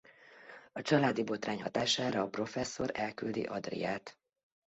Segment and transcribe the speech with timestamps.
[0.71, 4.17] A családi botrány hatására a professzor elküldi Adriát.